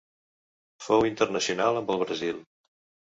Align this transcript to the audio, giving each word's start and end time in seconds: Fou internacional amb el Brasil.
Fou 0.85 1.05
internacional 1.09 1.79
amb 1.83 1.93
el 1.97 2.03
Brasil. 2.05 2.43